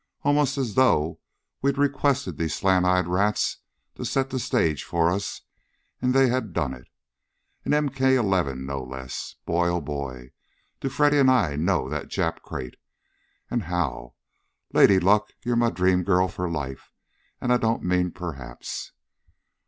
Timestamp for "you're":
15.43-15.55